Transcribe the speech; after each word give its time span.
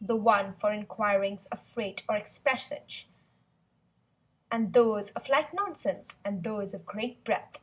The 0.00 0.16
one 0.16 0.54
for 0.54 0.72
inquirings 0.72 1.44
of 1.52 1.60
freight 1.60 2.02
or 2.08 2.16
expressage; 2.16 3.04
And 4.50 4.72
those 4.72 5.10
of 5.10 5.28
light 5.28 5.52
nonsense—and 5.52 6.42
those 6.44 6.72
of 6.72 6.86
great 6.86 7.22
breadth. 7.24 7.60